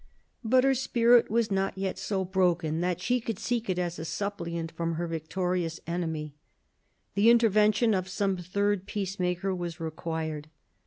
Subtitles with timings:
[0.43, 4.03] But her spirit was not yet so broken that she could seek it as a
[4.03, 6.33] suppliant from her victorious enemy.
[7.13, 10.49] The intervention of some third peacemaker was required.